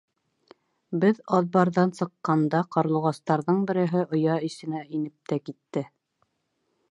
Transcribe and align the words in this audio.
Беҙ 1.01 1.19
аҙбарҙан 1.39 1.93
сыҡҡанда 1.99 2.63
ҡарлуғастарҙың 2.75 3.61
береһе 3.73 4.03
оя 4.19 4.41
эсенә 4.49 4.83
инеп 4.99 5.33
тә 5.33 5.41
китте. 5.51 5.85